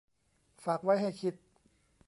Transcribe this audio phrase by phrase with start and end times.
[0.63, 1.33] ฝากไว้ให้คิด